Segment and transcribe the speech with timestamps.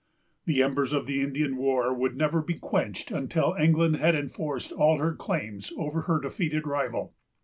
[0.45, 4.97] The embers of the Indian war would never be quenched until England had enforced all
[4.97, 7.13] her claims over her defeated rival.